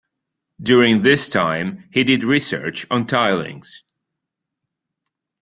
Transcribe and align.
During 0.59 1.03
this 1.03 1.29
time 1.29 1.83
he 1.91 2.03
did 2.03 2.23
research 2.23 2.87
on 2.89 3.05
tilings. 3.05 3.83